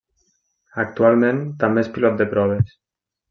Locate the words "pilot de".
1.99-2.29